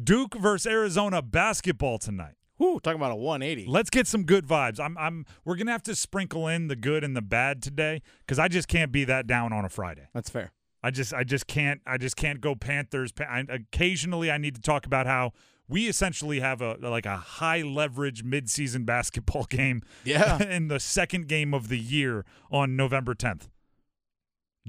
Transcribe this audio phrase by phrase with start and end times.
[0.00, 2.34] Duke versus Arizona basketball tonight.
[2.56, 3.68] Whew, talking about a 180.
[3.70, 4.78] Let's get some good vibes.
[4.78, 8.02] I'm I'm we're going to have to sprinkle in the good and the bad today
[8.26, 10.08] cuz I just can't be that down on a Friday.
[10.14, 10.52] That's fair.
[10.82, 13.12] I just I just can't I just can't go Panthers.
[13.18, 15.32] I, occasionally I need to talk about how
[15.68, 20.40] we essentially have a like a high leverage midseason basketball game Yeah.
[20.48, 23.48] in the second game of the year on November 10th.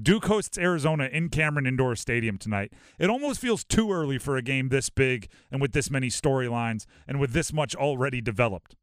[0.00, 2.72] Duke hosts Arizona in Cameron Indoor Stadium tonight.
[2.98, 6.84] It almost feels too early for a game this big and with this many storylines
[7.06, 8.74] and with this much already developed.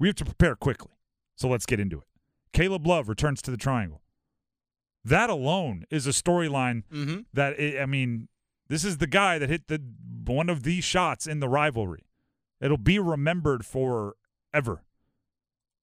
[0.00, 0.92] We have to prepare quickly.
[1.36, 2.04] So let's get into it.
[2.52, 4.02] Caleb Love returns to the triangle.
[5.04, 7.20] That alone is a storyline Mm-hmm.
[7.32, 8.28] that I mean,
[8.68, 9.80] this is the guy that hit the
[10.26, 12.04] one of these shots in the rivalry.
[12.60, 14.82] It'll be remembered forever.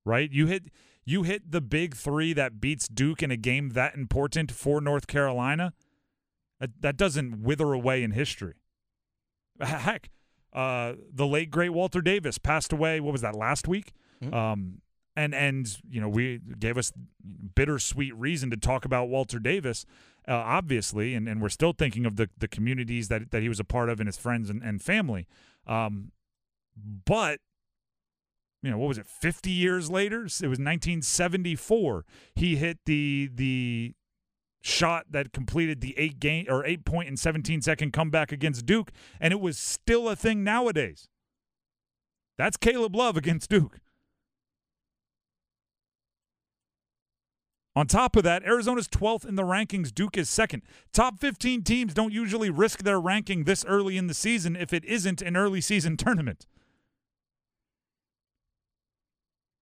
[0.05, 0.31] Right?
[0.31, 0.65] You hit
[1.07, 5.07] you hit the big 3 that beats Duke in a game that important for North
[5.07, 5.73] Carolina.
[6.59, 8.55] That, that doesn't wither away in history.
[9.61, 10.09] Heck,
[10.51, 12.99] uh, the late great Walter Davis passed away.
[12.99, 13.93] What was that last week?
[14.21, 14.33] Mhm.
[14.33, 14.81] Um,
[15.15, 16.91] and and you know we gave us
[17.55, 19.85] bittersweet reason to talk about Walter Davis,
[20.27, 23.59] uh, obviously, and, and we're still thinking of the the communities that that he was
[23.59, 25.25] a part of and his friends and, and family.
[25.65, 26.11] Um,
[27.05, 27.39] but
[28.67, 29.07] you know what was it?
[29.07, 32.03] Fifty years later, it was 1974.
[32.35, 33.95] He hit the the
[34.61, 38.91] shot that completed the eight game or eight point and 17 second comeback against Duke,
[39.21, 41.07] and it was still a thing nowadays.
[42.37, 43.79] That's Caleb Love against Duke.
[47.73, 50.63] On top of that, Arizona's 12th in the rankings, Duke is second.
[50.91, 54.83] Top 15 teams don't usually risk their ranking this early in the season if it
[54.83, 56.47] isn't an early season tournament.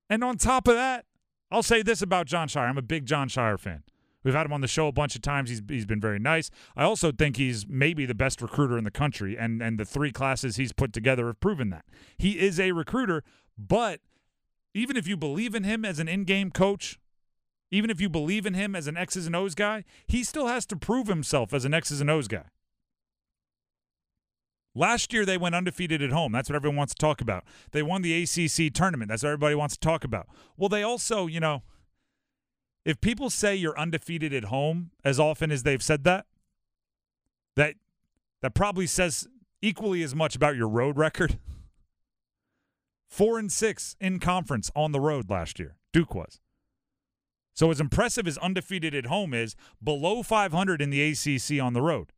[0.10, 1.06] And on top of that,
[1.52, 2.70] I'll say this about Jon Scheyer.
[2.70, 3.84] I'm a big Jon Scheyer fan.
[4.24, 5.52] We've had him on the show a bunch of times.
[5.52, 6.50] He's he's been very nice.
[6.76, 10.12] I also think he's maybe the best recruiter in the country, and and the three
[10.12, 11.86] classes he's put together have proven that.
[12.18, 13.24] He is a recruiter,
[13.56, 14.02] but
[14.74, 17.00] even if you believe in him as an in-game coach,
[17.70, 20.66] even if you believe in him as an X's and O's guy, he still has
[20.68, 22.46] to prove himself as an X's and O's guy.
[24.78, 26.34] Last year, they went undefeated at home.
[26.34, 27.46] That's what everyone wants to talk about.
[27.72, 29.10] They won the ACC tournament.
[29.10, 30.28] That's what everybody wants to talk about.
[30.58, 31.64] Well, they also, you know,
[32.84, 36.26] if people say you're undefeated at home as often as they've said that,
[37.56, 37.76] that
[38.42, 39.28] that probably says
[39.62, 41.40] equally as much about your road record.
[43.08, 45.78] Four and six in conference on the road last year.
[45.94, 46.42] Duke was.
[47.54, 51.82] So as impressive as undefeated at home is, below 500 in the ACC on the
[51.82, 52.12] road.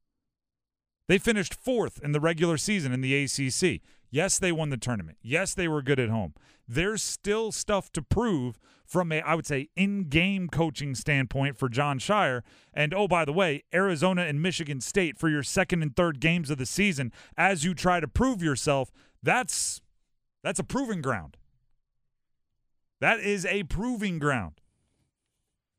[1.07, 3.81] They finished fourth in the regular season in the ACC.
[4.09, 5.17] Yes, they won the tournament.
[5.21, 6.33] Yes, they were good at home.
[6.67, 11.99] There's still stuff to prove from a, I would say, in-game coaching standpoint for Jon
[11.99, 12.41] Scheyer.
[12.73, 16.49] And oh, by the way, Arizona and Michigan State for your second and third games
[16.49, 18.91] of the season, as you try to prove yourself,
[19.21, 19.81] that's
[20.43, 21.35] that's a proving ground.
[23.01, 24.61] That is a proving ground.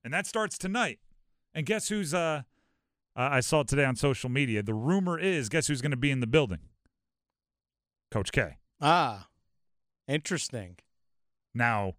[0.05, 0.99] And that starts tonight.
[1.55, 2.43] And guess who's uh
[3.19, 4.63] uh, I saw it today on social media.
[4.63, 6.61] The rumor is, guess who's going to be in the building?
[8.11, 8.57] Coach K.
[8.81, 9.27] Ah,
[10.07, 10.77] interesting.
[11.55, 11.95] Now,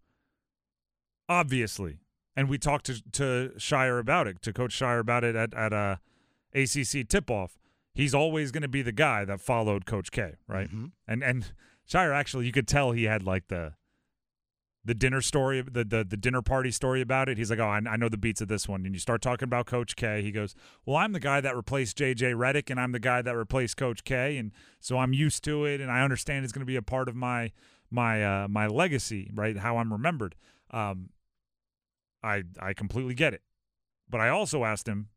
[1.27, 1.99] obviously,
[2.35, 5.73] and we talked to, to Scheyer about it, to Coach Scheyer about it at at
[5.73, 5.99] a
[6.55, 7.59] ACC tip off.
[7.93, 10.69] He's always going to be the guy that followed Coach K, right?
[10.69, 10.91] Mhm.
[11.07, 11.51] And and
[11.87, 13.73] Scheyer actually, you could tell he had like the
[14.85, 17.37] the dinner story, the, the the dinner party story about it.
[17.37, 18.85] He's like, oh, I, I know the beats of this one.
[18.85, 20.21] And you start talking about Coach K.
[20.21, 23.35] He goes, well, I'm the guy that replaced JJ Redick, and I'm the guy that
[23.35, 26.65] replaced Coach K, and so I'm used to it, and I understand it's going to
[26.65, 27.51] be a part of my
[27.91, 29.57] my uh, my legacy, right?
[29.57, 30.35] How I'm remembered.
[30.71, 31.09] Um,
[32.23, 33.41] I I completely get it,
[34.09, 35.09] but I also asked him,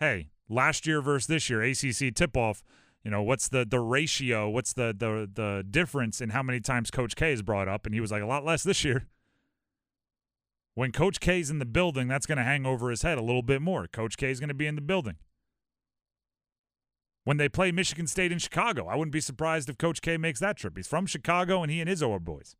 [0.00, 2.62] hey, last year versus this year, ACC tip off.
[3.04, 4.48] You know, what's the the ratio?
[4.48, 7.84] What's the the the difference in how many times Coach K is brought up?
[7.84, 9.08] And he was like, a lot less this year.
[10.74, 13.42] When Coach K's in the building, that's going to hang over his head a little
[13.42, 13.86] bit more.
[13.86, 15.16] Coach K is going to be in the building.
[17.22, 20.40] When they play Michigan State in Chicago, I wouldn't be surprised if Coach K makes
[20.40, 20.76] that trip.
[20.76, 22.56] He's from Chicago, and he and Izzo are boys.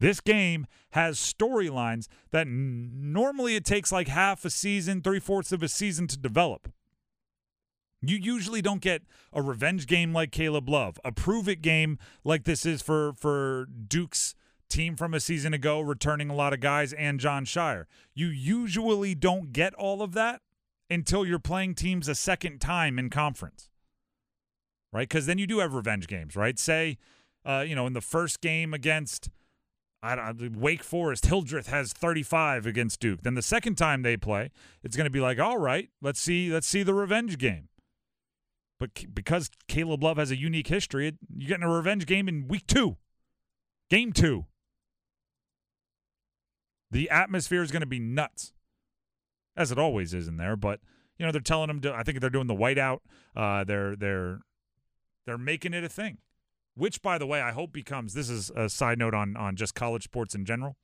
[0.00, 5.50] This game has storylines that n- normally it takes like half a season, three fourths
[5.50, 6.72] of a season to develop.
[8.00, 9.02] You usually don't get
[9.32, 13.66] a revenge game like Caleb Love, a prove it game like this is for for
[13.66, 14.34] Duke's
[14.68, 17.84] team from a season ago, returning a lot of guys and Jon Scheyer.
[18.14, 20.42] You usually don't get all of that
[20.90, 23.68] until you're playing teams a second time in conference,
[24.92, 25.08] right?
[25.08, 26.58] Because then you do have revenge games, right?
[26.58, 26.98] Say,
[27.44, 29.28] uh, you know, in the first game against
[30.02, 33.22] I don't, Wake Forest, Hildreth has 35 against Duke.
[33.22, 34.50] Then the second time they play,
[34.84, 37.68] it's going to be like, all right, let's see, let's see the revenge game.
[38.78, 42.66] But because Caleb Love has a unique history, you're getting a revenge game in week
[42.66, 42.96] two,
[43.90, 44.46] game two.
[46.90, 48.52] The atmosphere is going to be nuts,
[49.56, 50.56] as it always is in there.
[50.56, 50.80] But
[51.18, 51.80] you know they're telling them.
[51.80, 53.00] To, I think they're doing the whiteout.
[53.36, 54.40] Uh, they're they're
[55.26, 56.18] they're making it a thing.
[56.74, 58.14] Which, by the way, I hope becomes.
[58.14, 60.76] This is a side note on on just college sports in general.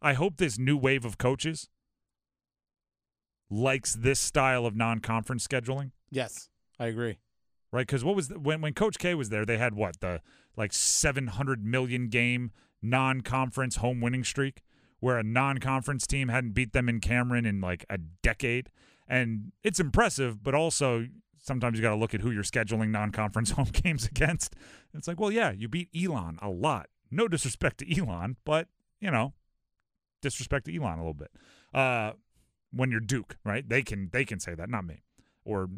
[0.00, 1.68] I hope this new wave of coaches
[3.50, 5.92] likes this style of non-conference scheduling.
[6.10, 7.18] Yes, I agree.
[7.72, 9.44] Right, because what was the, when when Coach K was there?
[9.44, 10.20] They had what the
[10.56, 14.62] like seven hundred million game non-conference home winning streak
[15.00, 18.70] where a non-conference team hadn't beat them in Cameron in like a decade.
[19.06, 21.06] And it's impressive, but also
[21.38, 24.54] sometimes you got to look at who you're scheduling non-conference home games against.
[24.94, 26.88] It's like, well, yeah, you beat Elon a lot.
[27.10, 28.68] No disrespect to Elon, but
[29.00, 29.34] you know,
[30.22, 31.30] disrespect to Elon a little bit.
[31.74, 32.12] Uh,
[32.72, 33.68] when you're Duke, right?
[33.68, 35.02] They can they can say that, not me,
[35.44, 35.68] or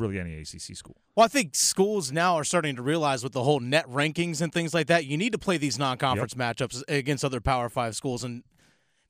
[0.00, 0.96] really any ACC school.
[1.14, 4.52] Well, I think schools now are starting to realize with the whole net rankings and
[4.52, 6.56] things like that, you need to play these non-conference yep.
[6.56, 8.42] matchups against other Power Five schools, and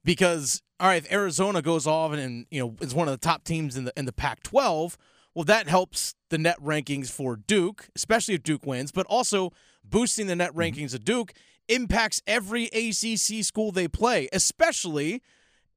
[0.04, 3.19] because all right, if Arizona goes off and, and you know is one of the
[3.19, 4.96] top teams in the in the Pac-12,
[5.34, 9.52] well, that helps the net rankings for Duke, especially if Duke wins, but also
[9.84, 10.60] boosting the net mm-hmm.
[10.60, 10.96] rankings mm-hmm.
[10.96, 11.32] of Duke
[11.69, 15.22] impacts every ACC school they play, especially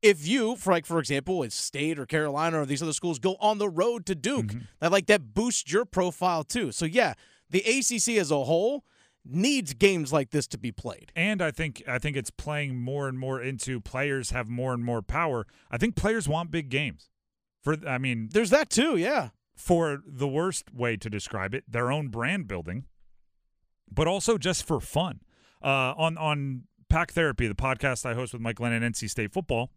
[0.03, 3.35] if you, for like for example, it's State or Carolina or these other schools go
[3.39, 4.59] on the road to Duke, mm-hmm.
[4.79, 6.71] that like that boosts your profile too.
[6.71, 7.13] So yeah,
[7.50, 8.83] the ACC as a whole
[9.25, 11.11] needs games like this to be played.
[11.15, 14.83] And I think I think it's playing more and more into players have more and
[14.83, 15.47] more power.
[15.71, 17.09] I think players want big games.
[17.61, 19.29] For I mean, there's that too, yeah.
[19.55, 22.85] For the worst way to describe it, their own brand building,
[23.89, 25.21] but also just for fun.
[25.63, 29.31] Uh, on on Pack Therapy, the podcast I host with Mike Glenn and NC State
[29.31, 29.71] football,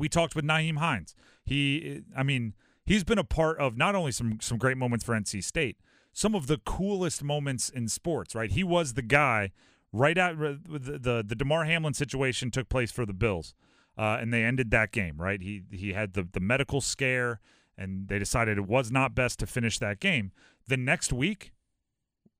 [0.00, 1.14] we talked with Nyheim Hines.
[1.44, 2.54] He, I mean,
[2.84, 5.76] he's been a part of not only some some great moments for NC State,
[6.12, 8.34] some of the coolest moments in sports.
[8.34, 9.52] Right, he was the guy
[9.92, 13.54] right at the the, the Damar Hamlin situation took place for the Bills,
[13.98, 15.16] uh, and they ended that game.
[15.18, 17.40] Right, he he had the the medical scare,
[17.76, 20.32] and they decided it was not best to finish that game.
[20.66, 21.52] The next week,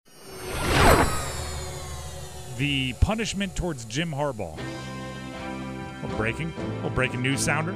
[2.58, 4.60] The punishment towards Jim Harbaugh.
[6.04, 7.72] Well, breaking, well, breaking news sounder.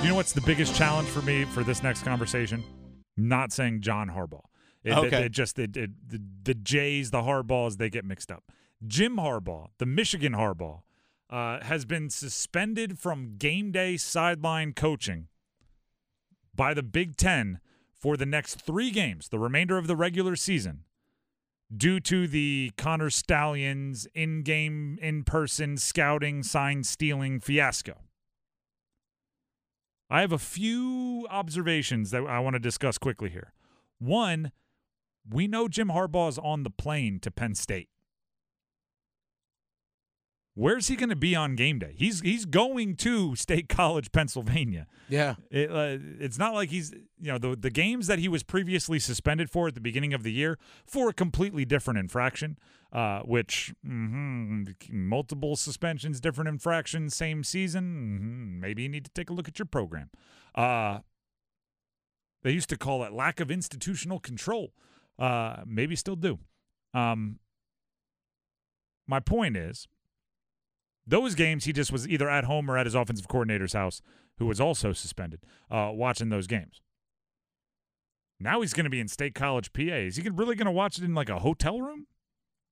[0.00, 2.64] You know what's the biggest challenge for me for this next conversation?
[3.18, 4.40] Not saying John Harbaugh.
[4.84, 5.20] It, okay.
[5.20, 8.44] It, it just it, the the Jays, the Harbaughs, they get mixed up.
[8.86, 10.82] Jim Harbaugh, the Michigan Harbaugh,
[11.30, 15.28] uh, has been suspended from game day sideline coaching
[16.54, 17.60] by the Big Ten
[17.92, 20.84] for the next three games, the remainder of the regular season,
[21.74, 27.94] due to the Connor Stalions in game, in person scouting, sign stealing fiasco.
[30.10, 33.54] I have a few observations that I want to discuss quickly here.
[33.98, 34.52] One,
[35.28, 37.88] we know Jim Harbaugh is on the plane to Penn State.
[40.56, 41.94] Where's he going to be on game day?
[41.96, 44.86] He's he's going to State College, Pennsylvania.
[45.08, 45.34] Yeah.
[45.50, 49.00] It, uh, it's not like he's you know the the games that he was previously
[49.00, 52.56] suspended for at the beginning of the year for a completely different infraction,
[52.92, 57.84] uh, which mm-hmm, multiple suspensions, different infractions, same season.
[57.84, 60.10] Mm-hmm, maybe you need to take a look at your program.
[60.54, 61.00] Uh,
[62.44, 64.72] they used to call it lack of institutional control.
[65.18, 66.38] Uh, maybe still do.
[66.92, 67.38] Um,
[69.06, 69.86] my point is
[71.06, 74.00] those games, he just was either at home or at his offensive coordinator's house,
[74.38, 75.40] who was also suspended,
[75.70, 76.80] uh, watching those games.
[78.40, 79.82] Now he's going to be in State College, PA.
[79.82, 82.06] Is he really going to watch it in like a hotel room?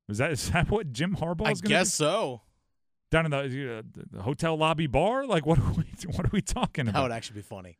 [0.08, 2.42] Is that is that what Jim Harbaugh is going to I guess so.
[3.10, 5.26] Down in the, uh, the hotel lobby bar?
[5.26, 6.94] Like what are we what are we talking about?
[6.94, 7.78] That would actually be funny.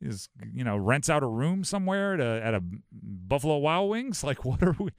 [0.00, 4.24] Is you know rents out a room somewhere at a, at a Buffalo Wild Wings.
[4.30, 4.90] Like what are we?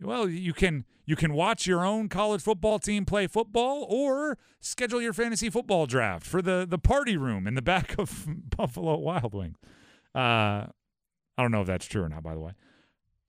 [0.00, 5.00] Well, you can you can watch your own college football team play football, or schedule
[5.00, 9.34] your fantasy football draft for the the party room in the back of Buffalo Wild
[9.34, 9.56] Wings.
[10.14, 12.22] Uh, I don't know if that's true or not.
[12.22, 12.52] By the way,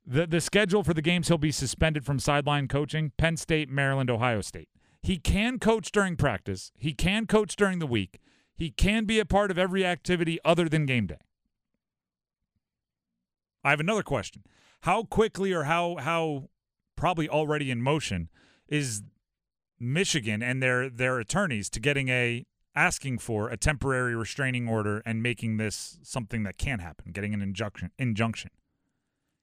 [0.05, 4.09] the the schedule for the games he'll be suspended from sideline coaching: Penn State, Maryland,
[4.09, 4.69] Ohio State.
[5.01, 6.71] He can coach during practice.
[6.77, 8.19] He can coach during the week.
[8.55, 11.19] He can be a part of every activity other than game day.
[13.63, 14.43] I have another question.
[14.81, 16.49] How quickly or how how
[16.95, 18.29] probably already in motion
[18.67, 19.03] is
[19.79, 22.45] Michigan and their their attorneys to getting a
[22.75, 27.41] asking for a temporary restraining order and making this something that can happen, getting an
[27.41, 28.51] injunction injunction.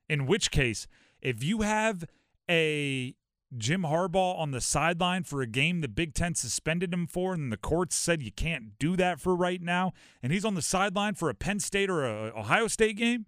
[0.08, 0.86] In which case,
[1.22, 2.04] if you have
[2.48, 3.14] a
[3.56, 7.52] Jim Harbaugh on the sideline for a game the Big Ten suspended him for, and
[7.52, 9.92] the courts said you can't do that for right now,
[10.22, 13.26] and he's on the sideline for a Penn State or a Ohio State game,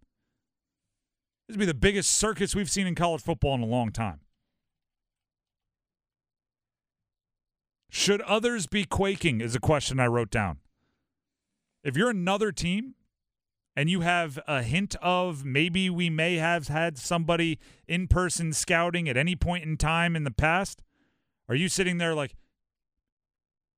[1.49, 4.21] this would be the biggest circus we've seen in college football in a long time.
[7.91, 9.41] Should others be quaking?
[9.41, 10.59] Is a question I wrote down.
[11.85, 12.95] If you're another team
[13.75, 19.09] and you have a hint of maybe we may have had somebody in person scouting
[19.09, 20.83] at any point in time in the past,
[21.49, 22.35] are you sitting there like,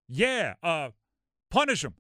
[0.09, 0.91] yeah, uh,
[1.51, 1.95] punish them?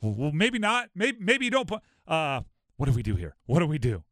[0.00, 0.90] Well, maybe not.
[0.94, 1.66] Maybe maybe you don't.
[1.66, 2.42] Pu- uh,
[2.76, 3.34] what do we do here?
[3.46, 4.04] What do we do?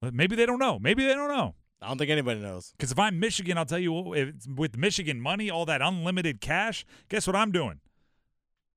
[0.00, 0.78] Maybe they don't know.
[0.78, 1.54] Maybe they don't know.
[1.82, 2.72] I don't think anybody knows.
[2.72, 6.86] Because if I'm Michigan, I'll tell you, if with Michigan money, all that unlimited cash,
[7.08, 7.80] guess what I'm doing?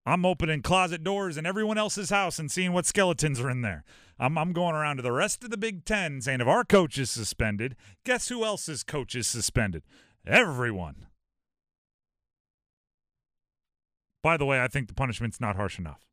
[0.06, 3.86] I'm opening closet doors in everyone else's house and seeing what skeletons are in there.
[4.20, 6.98] I'm, I'm going around to the rest of the Big Ten saying, if our coach
[6.98, 9.84] is suspended, guess who else's coach is suspended?
[10.28, 11.08] Everyone.
[14.22, 16.06] By the way, I think the punishment's not harsh enough.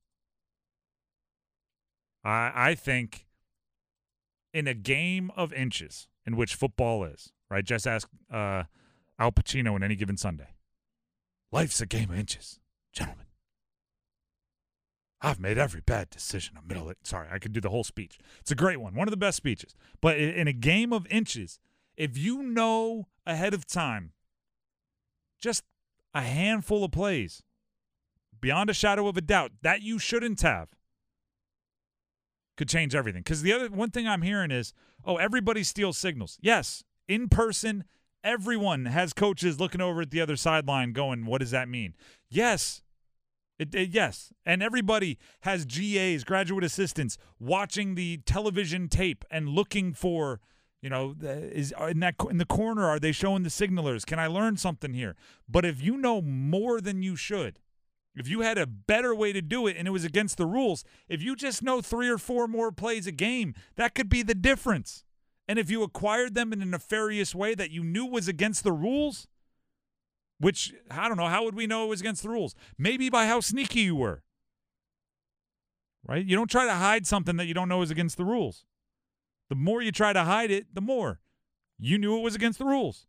[2.25, 3.26] I I think
[4.52, 7.64] in a game of inches in which football is, right?
[7.64, 8.64] Just ask uh,
[9.18, 10.54] Al Pacino in any given Sunday.
[11.52, 12.59] Life's a game of inches,
[12.92, 13.26] gentlemen.
[15.23, 16.57] I've made every bad decision.
[16.57, 16.93] I'm middle.
[17.03, 18.19] Sorry, I could do the whole speech.
[18.41, 19.75] It's a great one, one of the best speeches.
[20.00, 21.59] But in a game of inches,
[21.97, 24.12] if you know ahead of time,
[25.39, 25.65] just
[26.15, 27.43] a handful of plays,
[28.41, 30.69] beyond a shadow of a doubt, that you shouldn't have,
[32.57, 33.23] could change everything.
[33.23, 34.73] Because the other one thing I'm hearing is,
[35.05, 36.39] oh, everybody steals signals.
[36.41, 37.85] Yes, in person,
[38.25, 41.95] everyone has coaches looking over at the other sideline, going, "What does that mean?"
[42.29, 42.83] Yes,
[43.61, 49.93] it, it, yes, and everybody has GAs, graduate assistants, watching the television tape and looking
[49.93, 50.40] for.
[50.83, 54.07] You know, is in that in the corner are they showing the signalers?
[54.07, 55.14] Can I learn something here?
[55.47, 57.59] But if you know more than you should,
[58.17, 60.83] if you had a better way to do it and it was against the rules,
[61.07, 64.35] if you just know three or four more plays a game, that could be the
[64.35, 65.05] difference.
[65.47, 68.73] And if you acquired them in a nefarious way that you knew was against the
[68.73, 69.26] rules,
[70.40, 72.54] which I don't know, how would we know it was against the rules?
[72.76, 74.23] Maybe by how sneaky you were.
[76.06, 76.25] Right?
[76.25, 78.64] You don't try to hide something that you don't know is against the rules.
[79.50, 81.20] The more you try to hide it, the more
[81.78, 83.06] you knew it was against the rules.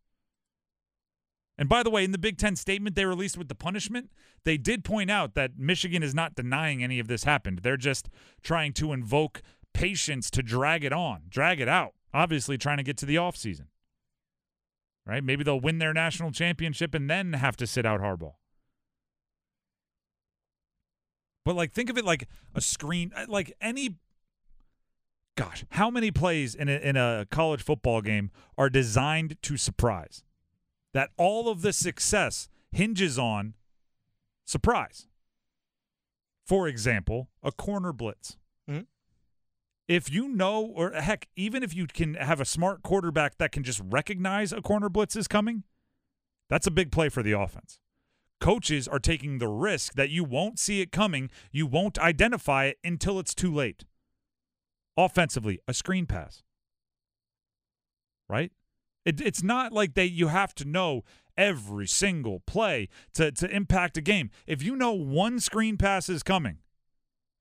[1.56, 4.10] And by the way, in the Big Ten statement they released with the punishment,
[4.44, 7.60] they did point out that Michigan is not denying any of this happened.
[7.60, 8.08] They're just
[8.42, 12.96] trying to invoke patience to drag it on, drag it out, obviously trying to get
[12.98, 13.66] to the offseason.
[15.06, 15.22] Right?
[15.22, 18.34] Maybe they'll win their national championship and then have to sit out Harbaugh.
[21.44, 23.96] But like think of it like a screen uh, like any
[25.36, 30.22] gosh, how many plays in a, in a college football game are designed to surprise?
[30.94, 33.54] That all of the success hinges on
[34.44, 35.08] surprise.
[36.46, 38.36] For example, a corner blitz.
[39.92, 43.62] If you know, or heck, even if you can have a smart quarterback that can
[43.62, 45.64] just recognize a corner blitz is coming,
[46.48, 47.78] that's a big play for the offense.
[48.40, 52.78] Coaches are taking the risk that you won't see it coming, you won't identify it
[52.82, 53.84] until it's too late.
[54.96, 56.42] Offensively, a screen pass.
[58.30, 58.50] Right?
[59.04, 61.04] It, it's not like they you have to know
[61.36, 64.30] every single play to, to impact a game.
[64.46, 66.60] If you know one screen pass is coming,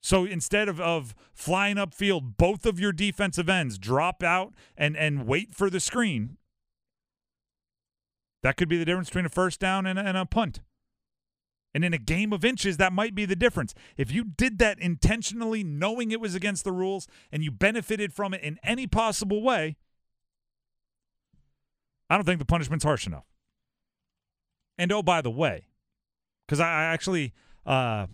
[0.01, 5.27] so instead of, of flying upfield, both of your defensive ends drop out and, and
[5.27, 6.37] wait for the screen.
[8.41, 10.61] That could be the difference between a first down and a, and a punt.
[11.73, 13.73] And in a game of inches, that might be the difference.
[13.95, 18.33] If you did that intentionally, knowing it was against the rules, and you benefited from
[18.33, 19.77] it in any possible way,
[22.09, 23.25] I don't think the punishment's harsh enough.
[24.77, 25.67] And oh, by the way,
[26.45, 27.33] because I, I actually
[27.65, 28.07] uh,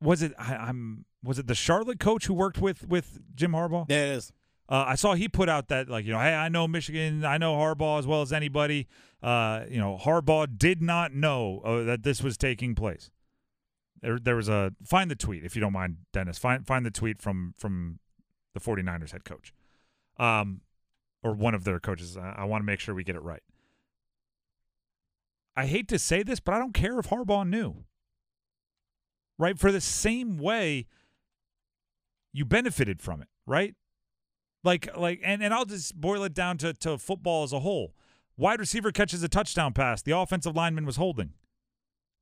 [0.00, 3.86] was it I, I'm was it the Charlotte coach who worked with with Jim Harbaugh?
[3.88, 4.32] Yeah, it is.
[4.68, 7.38] Uh, I saw he put out that like you know, hey, I know Michigan, I
[7.38, 8.88] know Harbaugh as well as anybody.
[9.22, 13.10] Uh, you know, Harbaugh did not know uh, that this was taking place.
[14.02, 16.38] There, there was a find the tweet if you don't mind, Dennis.
[16.38, 17.98] Find find the tweet from from
[18.54, 19.52] the 49ers head coach,
[20.18, 20.62] um,
[21.22, 22.16] or one of their coaches.
[22.16, 23.42] I, I want to make sure we get it right.
[25.56, 27.84] I hate to say this, but I don't care if Harbaugh knew.
[29.38, 30.86] Right for the same way,
[32.32, 33.74] you benefited from it, right?
[34.64, 37.94] Like like and, and I'll just boil it down to, to football as a whole.
[38.36, 40.02] Wide receiver catches a touchdown pass.
[40.02, 41.32] The offensive lineman was holding.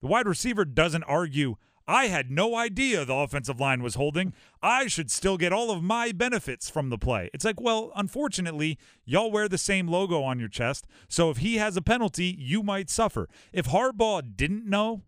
[0.02, 1.56] The wide receiver doesn't argue,
[1.86, 4.32] I had no idea the offensive line was holding.
[4.62, 7.28] I should still get all of my benefits from the play.
[7.34, 10.86] It's like, well, unfortunately, y'all wear the same logo on your chest.
[11.08, 13.28] So if he has a penalty, you might suffer.
[13.52, 15.02] If Harbaugh didn't know,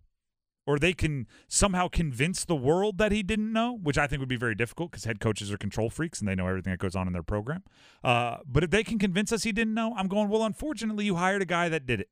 [0.66, 4.28] or they can somehow convince the world that he didn't know, which I think would
[4.28, 6.96] be very difficult because head coaches are control freaks and they know everything that goes
[6.96, 7.62] on in their program.
[8.02, 11.14] Uh, but if they can convince us he didn't know, I'm going, well, unfortunately, you
[11.16, 12.08] hired a guy that did it.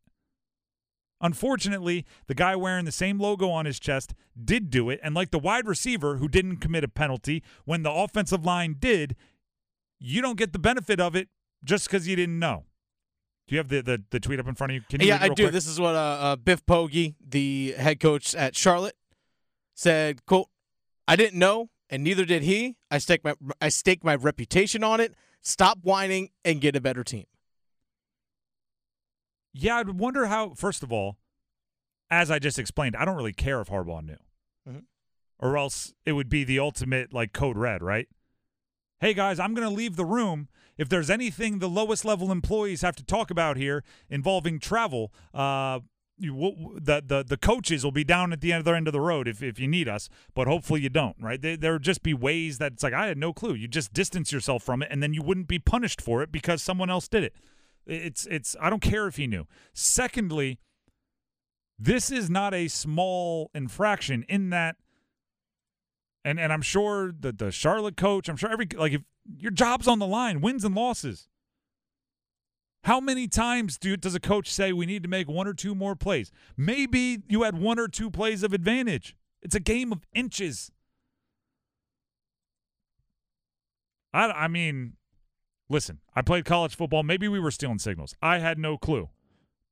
[1.21, 5.01] Unfortunately, the guy wearing the same logo on his chest did do it.
[5.03, 9.17] And like the wide receiver who didn't commit a penalty, when the offensive line did,
[9.99, 11.29] you don't get the benefit of it
[11.65, 12.65] just because you didn't know.
[13.47, 14.81] Do you have the, the, the tweet up in front of you?
[14.89, 15.45] Can you yeah, I do.
[15.45, 15.53] quick?
[15.53, 18.97] This is what uh, uh, Biff Poggi, the head coach at Charlotte,
[19.75, 20.25] said.
[20.25, 20.49] "Quote:
[21.07, 22.77] I didn't know, and neither did he.
[22.91, 25.15] I stake my I stake my reputation on it.
[25.43, 27.27] Stop whining and get a better team."
[29.53, 30.55] Yeah, I'd wonder how.
[30.55, 31.19] First of all,
[32.11, 34.17] as I just explained, I don't really care if Harbaugh knew,
[34.67, 34.85] Mhm.
[35.39, 38.09] or else it would be the ultimate like code red, right?
[39.05, 40.49] Hey guys, I'm going to leave the room.
[40.79, 45.81] If there's anything the lowest level employees have to talk about here involving travel, uh,
[46.17, 49.29] you, the the the coaches will be down at the other end of the road
[49.29, 51.39] if, if you need us, but hopefully you don't, right?
[51.39, 53.53] There there would just be ways that it's like I had no clue.
[53.53, 56.63] You just distance yourself from it, and then you wouldn't be punished for it because
[56.63, 57.35] someone else did it.
[57.87, 59.47] It's it's I don't care if he knew.
[59.75, 60.61] Secondly,
[61.79, 64.77] this is not a small infraction in that
[66.25, 69.03] and and I'm sure the the Charlotte coach, I'm sure every like if
[69.39, 71.29] your job's on the line, wins and losses.
[72.85, 75.75] How many times do does a coach say we need to make one or two
[75.75, 76.31] more plays?
[76.57, 79.17] Maybe you had one or two plays of advantage.
[79.41, 80.71] It's a game of inches.
[84.13, 84.95] I I mean,
[85.69, 87.03] listen, I played college football.
[87.03, 88.15] Maybe we were stealing signals.
[88.23, 89.09] I had no clue.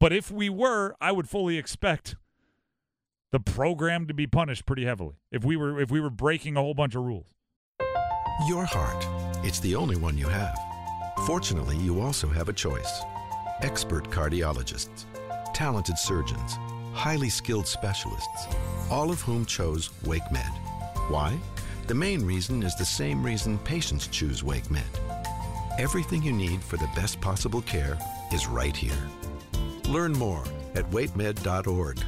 [0.00, 2.16] But if we were, I would fully expect
[3.32, 6.60] the program to be punished pretty heavily if we were if we were breaking a
[6.60, 7.26] whole bunch of rules.
[8.46, 9.06] Your heart.
[9.44, 10.56] It's the only one you have.
[11.26, 13.02] Fortunately, you also have a choice.
[13.62, 15.04] Expert cardiologists,
[15.54, 16.58] talented surgeons,
[16.92, 18.46] highly skilled specialists,
[18.90, 20.58] all of whom chose WakeMed.
[21.08, 21.36] Why?
[21.86, 24.98] The main reason is the same reason patients choose WakeMed.
[25.78, 27.98] Everything you need for the best possible care
[28.32, 28.92] is right here.
[29.88, 31.98] Learn more at wakemed.org.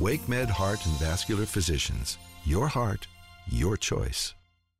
[0.00, 2.18] WakeMed Heart and Vascular Physicians.
[2.44, 3.06] Your heart,
[3.46, 4.34] your choice.